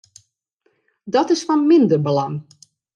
Dat 1.15 1.29
is 1.33 1.41
fan 1.47 1.61
minder 1.69 1.99
belang. 2.05 2.35